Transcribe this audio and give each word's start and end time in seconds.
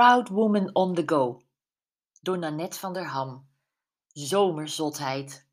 Out 0.00 0.28
Woman 0.28 0.74
on 0.74 0.94
the 0.94 1.02
Go 1.06 1.42
door 2.20 2.38
Nanette 2.38 2.78
van 2.78 2.92
der 2.92 3.06
Ham. 3.06 3.48
Zomerzotheid. 4.12 5.48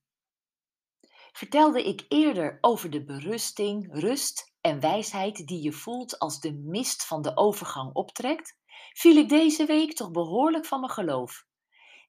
Vertelde 1.31 1.83
ik 1.83 2.05
eerder 2.07 2.57
over 2.61 2.89
de 2.89 3.03
berusting, 3.03 3.87
rust 3.91 4.53
en 4.61 4.79
wijsheid 4.79 5.47
die 5.47 5.61
je 5.61 5.71
voelt 5.71 6.19
als 6.19 6.39
de 6.39 6.53
mist 6.53 7.05
van 7.05 7.21
de 7.21 7.37
overgang 7.37 7.93
optrekt, 7.93 8.57
viel 8.93 9.15
ik 9.15 9.29
deze 9.29 9.65
week 9.65 9.95
toch 9.95 10.11
behoorlijk 10.11 10.65
van 10.65 10.79
mijn 10.79 10.91
geloof. 10.91 11.45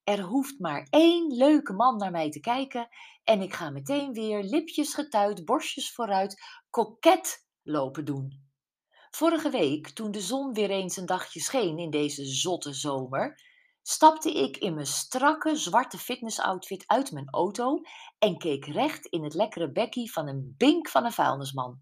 Er 0.05 0.21
hoeft 0.21 0.59
maar 0.59 0.87
één 0.91 1.37
leuke 1.37 1.73
man 1.73 1.97
naar 1.97 2.11
mij 2.11 2.31
te 2.31 2.41
kijken 2.41 2.89
en 3.25 3.43
ik 3.43 3.55
ga 3.55 3.71
meteen 3.71 4.13
weer 4.13 4.43
lipjes 4.43 4.95
getuid, 4.95 5.45
borstjes 5.45 5.93
vooruit, 5.93 6.43
koket 6.71 7.47
lopen 7.63 8.05
doen. 8.05 8.50
Vorige 9.11 9.51
week, 9.51 9.89
toen 9.89 10.11
de 10.11 10.21
zon 10.21 10.53
weer 10.53 10.71
eens 10.71 10.97
een 10.97 11.07
dagje 11.07 11.41
scheen 11.41 11.79
in 11.79 11.91
deze 11.91 12.25
zotte 12.25 12.73
zomer, 12.73 13.41
stapte 13.83 14.33
ik 14.33 14.57
in 14.57 14.75
mijn 14.75 14.87
strakke 14.87 15.57
zwarte 15.57 15.99
fitnessoutfit 15.99 16.85
uit 16.87 17.13
mijn 17.13 17.31
auto 17.31 17.81
en 18.19 18.39
keek 18.39 18.65
recht 18.65 19.07
in 19.07 19.25
het 19.25 19.35
lekkere 19.35 19.73
bekkie 19.73 20.13
van 20.13 20.29
een 20.29 20.55
bink 20.57 20.89
van 20.89 21.05
een 21.05 21.13
vuilnisman. 21.13 21.81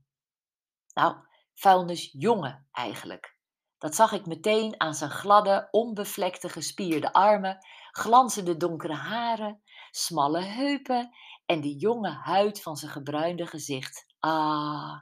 Nou, 0.94 1.16
vuilnisjongen 1.54 2.68
eigenlijk. 2.72 3.36
Dat 3.78 3.94
zag 3.94 4.12
ik 4.12 4.26
meteen 4.26 4.80
aan 4.80 4.94
zijn 4.94 5.10
gladde, 5.10 5.68
onbevlekte, 5.70 6.48
gespierde 6.48 7.12
armen, 7.12 7.58
glanzende 7.90 8.56
donkere 8.56 8.94
haren, 8.94 9.62
smalle 9.90 10.40
heupen 10.40 11.10
en 11.46 11.60
de 11.60 11.76
jonge 11.76 12.10
huid 12.10 12.62
van 12.62 12.76
zijn 12.76 12.90
gebruinde 12.90 13.46
gezicht. 13.46 14.06
Ah, 14.20 15.00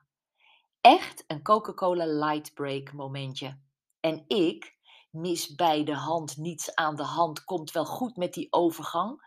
echt 0.87 1.25
een 1.27 1.42
Coca-Cola 1.42 2.06
Light 2.06 2.55
Break 2.55 2.92
momentje. 2.92 3.61
En 4.01 4.25
ik, 4.27 4.77
mis 5.11 5.55
bij 5.55 5.84
de 5.84 5.95
hand, 5.95 6.37
niets 6.37 6.75
aan 6.75 6.97
de 6.97 7.03
hand, 7.03 7.45
komt 7.45 7.70
wel 7.70 7.84
goed 7.84 8.17
met 8.17 8.33
die 8.33 8.47
overgang, 8.51 9.20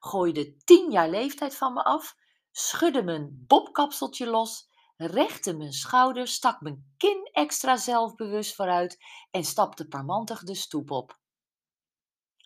gooide 0.00 0.56
tien 0.56 0.90
jaar 0.90 1.08
leeftijd 1.08 1.56
van 1.56 1.72
me 1.72 1.84
af, 1.84 2.16
schudde 2.50 3.02
mijn 3.02 3.44
bobkapseltje 3.46 4.26
los, 4.26 4.68
rechte 4.96 5.56
mijn 5.56 5.72
schouders, 5.72 6.32
stak 6.32 6.60
mijn 6.60 6.94
kin 6.96 7.28
extra 7.32 7.76
zelfbewust 7.76 8.54
vooruit 8.54 8.98
en 9.30 9.44
stapte 9.44 9.88
parmantig 9.88 10.42
de 10.42 10.54
stoep 10.54 10.90
op. 10.90 11.18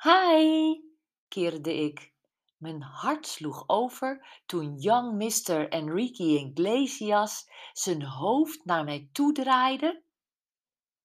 Hi, 0.03 0.75
keerde 1.29 1.75
ik. 1.75 2.13
Mijn 2.61 2.83
hart 2.83 3.27
sloeg 3.27 3.65
over 3.67 4.41
toen 4.47 4.79
young 4.79 5.13
Mr. 5.13 5.69
Enrique 5.69 6.25
Iglesias 6.25 7.51
zijn 7.73 8.03
hoofd 8.03 8.65
naar 8.65 8.85
mij 8.85 9.09
toedraaide, 9.13 10.03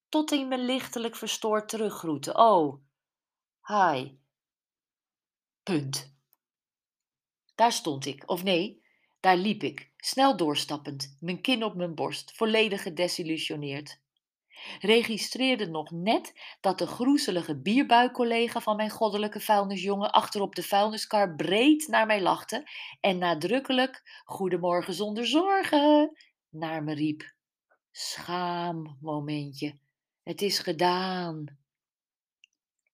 tot 0.09 0.29
hij 0.29 0.45
me 0.45 0.57
lichtelijk 0.57 1.15
verstoord 1.15 1.69
teruggroette. 1.69 2.33
Oh, 2.33 2.81
hi. 3.61 4.17
Punt. 5.63 6.15
Daar 7.55 7.71
stond 7.71 8.05
ik, 8.05 8.29
of 8.29 8.43
nee, 8.43 8.83
daar 9.19 9.37
liep 9.37 9.63
ik, 9.63 9.91
snel 9.97 10.37
doorstappend, 10.37 11.17
mijn 11.19 11.41
kin 11.41 11.63
op 11.63 11.75
mijn 11.75 11.95
borst, 11.95 12.31
volledig 12.35 12.81
gedesillusioneerd 12.81 14.03
registreerde 14.80 15.67
nog 15.67 15.91
net 15.91 16.33
dat 16.61 16.77
de 16.77 16.88
groezelige 16.88 17.58
bierbuikcollega 17.58 18.61
van 18.61 18.75
mijn 18.75 18.89
goddelijke 18.89 19.39
vuilnisjongen 19.39 20.11
achterop 20.11 20.55
de 20.55 20.63
vuilniskar 20.63 21.35
breed 21.35 21.88
naar 21.88 22.05
mij 22.05 22.22
lachte 22.22 22.69
en 22.99 23.17
nadrukkelijk 23.17 24.22
Goedemorgen 24.25 24.94
zonder 24.94 25.27
zorgen 25.27 26.17
naar 26.50 26.84
me 26.84 26.94
riep. 26.94 27.34
Schaam 27.91 28.97
momentje, 29.01 29.78
het 30.23 30.41
is 30.41 30.59
gedaan. 30.59 31.57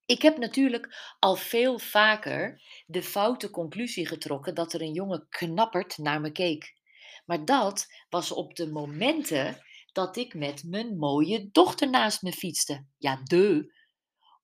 Ik 0.06 0.22
heb 0.22 0.38
natuurlijk 0.38 1.16
al 1.20 1.36
veel 1.36 1.80
vaker 1.80 2.62
de 2.86 3.04
foute 3.04 3.50
conclusie 3.50 4.08
getrokken 4.08 4.56
dat 4.56 4.74
er 4.74 4.82
een 4.82 4.94
jongen 4.94 5.26
knapperd 5.30 5.98
naar 5.98 6.22
me 6.22 6.32
keek. 6.32 6.76
Maar 7.26 7.46
dat 7.46 7.88
was 8.10 8.32
op 8.32 8.56
de 8.56 8.72
momenten 8.72 9.64
dat 9.92 10.18
ik 10.18 10.34
met 10.34 10.64
mijn 10.64 10.98
mooie 10.98 11.50
dochter 11.52 11.90
naast 11.90 12.22
me 12.22 12.32
fietste. 12.32 12.86
Ja, 12.98 13.22
de. 13.24 13.74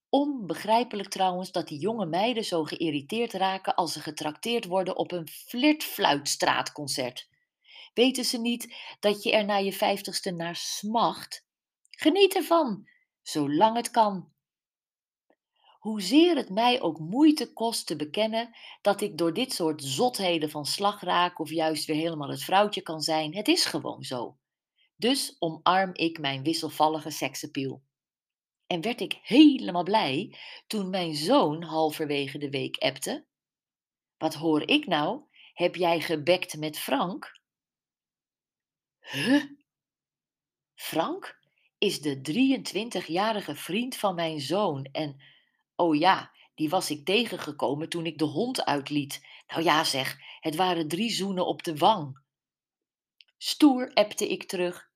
Onbegrijpelijk 0.09 1.09
trouwens 1.09 1.51
dat 1.51 1.67
die 1.67 1.79
jonge 1.79 2.05
meiden 2.05 2.45
zo 2.45 2.63
geïrriteerd 2.63 3.33
raken 3.33 3.75
als 3.75 3.93
ze 3.93 3.99
getrakteerd 3.99 4.65
worden 4.65 4.97
op 4.97 5.11
een 5.11 5.27
flirtfluitstraatconcert. 5.27 7.29
Weten 7.93 8.25
ze 8.25 8.37
niet 8.37 8.75
dat 8.99 9.23
je 9.23 9.31
er 9.31 9.45
na 9.45 9.55
je 9.55 9.73
vijftigste 9.73 10.31
naar 10.31 10.55
smacht? 10.55 11.45
Geniet 11.89 12.35
ervan, 12.35 12.89
zolang 13.21 13.75
het 13.75 13.91
kan. 13.91 14.31
Hoezeer 15.79 16.35
het 16.35 16.49
mij 16.49 16.81
ook 16.81 16.99
moeite 16.99 17.53
kost 17.53 17.87
te 17.87 17.95
bekennen 17.95 18.55
dat 18.81 19.01
ik 19.01 19.17
door 19.17 19.33
dit 19.33 19.53
soort 19.53 19.83
zotheden 19.83 20.49
van 20.49 20.65
slag 20.65 21.01
raak 21.01 21.39
of 21.39 21.49
juist 21.49 21.85
weer 21.85 21.95
helemaal 21.95 22.29
het 22.29 22.43
vrouwtje 22.43 22.81
kan 22.81 23.01
zijn, 23.01 23.35
het 23.35 23.47
is 23.47 23.65
gewoon 23.65 24.03
zo. 24.03 24.37
Dus 24.97 25.35
omarm 25.39 25.93
ik 25.93 26.19
mijn 26.19 26.43
wisselvallige 26.43 27.09
seksappeal. 27.09 27.83
En 28.67 28.81
werd 28.81 29.01
ik 29.01 29.19
helemaal 29.21 29.83
blij 29.83 30.37
toen 30.67 30.89
mijn 30.89 31.15
zoon 31.15 31.63
halverwege 31.63 32.37
de 32.37 32.49
week 32.49 32.77
appte. 32.77 33.25
Wat 34.17 34.33
hoor 34.33 34.69
ik 34.69 34.87
nou? 34.87 35.21
Heb 35.53 35.75
jij 35.75 36.01
gebekt 36.01 36.57
met 36.57 36.79
Frank? 36.79 37.41
Huh? 38.99 39.43
Frank 40.75 41.39
is 41.77 42.01
de 42.01 42.21
23-jarige 42.21 43.55
vriend 43.55 43.95
van 43.95 44.15
mijn 44.15 44.39
zoon 44.39 44.83
en, 44.83 45.21
oh 45.75 45.95
ja, 45.95 46.31
die 46.55 46.69
was 46.69 46.89
ik 46.91 47.05
tegengekomen 47.05 47.89
toen 47.89 48.05
ik 48.05 48.17
de 48.17 48.25
hond 48.25 48.65
uitliet. 48.65 49.25
Nou 49.47 49.63
ja 49.63 49.83
zeg, 49.83 50.17
het 50.39 50.55
waren 50.55 50.87
drie 50.87 51.09
zoenen 51.09 51.45
op 51.45 51.63
de 51.63 51.75
wang. 51.75 52.19
Stoer 53.37 53.93
appte 53.93 54.27
ik 54.27 54.43
terug. 54.43 54.86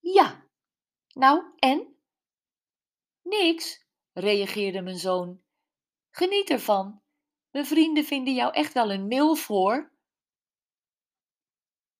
Ja. 0.00 0.46
Nou, 1.14 1.44
en? 1.58 1.96
Niks, 3.22 3.86
reageerde 4.12 4.82
mijn 4.82 4.98
zoon. 4.98 5.42
Geniet 6.10 6.50
ervan. 6.50 7.02
Mijn 7.50 7.66
vrienden 7.66 8.04
vinden 8.04 8.34
jou 8.34 8.52
echt 8.52 8.72
wel 8.72 8.90
een 8.92 9.06
mil 9.06 9.34
voor. 9.34 9.92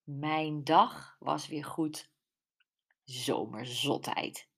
Mijn 0.02 0.64
dag 0.64 1.16
was 1.18 1.48
weer 1.48 1.64
goed. 1.64 2.10
Zomerzotheid. 3.04 4.49